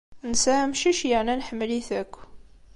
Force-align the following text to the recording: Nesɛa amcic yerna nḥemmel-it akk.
Nesɛa 0.31 0.61
amcic 0.65 0.99
yerna 1.09 1.33
nḥemmel-it 1.39 1.89
akk. 2.01 2.13